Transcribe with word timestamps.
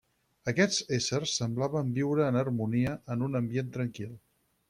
Aquests 0.51 0.79
éssers 0.97 1.33
semblaven 1.41 1.91
viure 1.99 2.25
en 2.29 2.41
harmonia, 2.43 2.97
en 3.17 3.27
un 3.29 3.41
ambient 3.43 3.73
tranquil. 3.79 4.17